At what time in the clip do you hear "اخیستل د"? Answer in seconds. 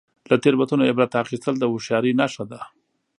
1.23-1.63